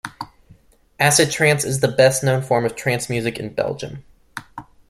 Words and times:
Acid 0.99 1.29
trance 1.29 1.63
is 1.63 1.79
the 1.79 1.87
best 1.87 2.23
known 2.23 2.41
form 2.41 2.65
of 2.65 2.75
trance 2.75 3.07
music 3.07 3.37
in 3.37 3.53
Belgium. 3.53 4.03